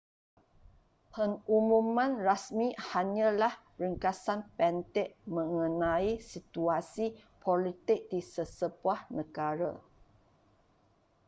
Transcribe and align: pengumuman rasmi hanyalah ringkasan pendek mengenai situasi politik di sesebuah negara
pengumuman 1.13 2.11
rasmi 2.27 2.67
hanyalah 2.91 3.53
ringkasan 3.81 4.39
pendek 4.57 5.09
mengenai 5.35 6.11
situasi 6.31 7.05
politik 7.45 7.99
di 8.11 8.17
sesebuah 8.33 8.99
negara 9.17 9.71